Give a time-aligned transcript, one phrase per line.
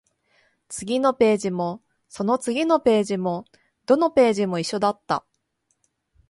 [0.67, 3.45] 次のページも、その次のページも、
[3.85, 5.27] どのページも一緒だった